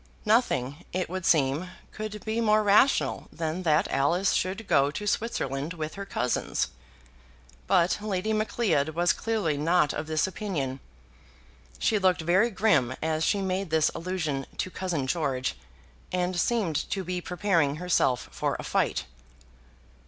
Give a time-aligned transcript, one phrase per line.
[0.25, 5.73] Nothing, it would seem, could be more rational than that Alice should go to Switzerland
[5.73, 6.69] with her cousins;
[7.67, 10.79] but Lady Macleod was clearly not of this opinion;
[11.77, 15.53] she looked very grim as she made this allusion to cousin George,
[16.11, 19.05] and seemed to be preparing herself for a fight.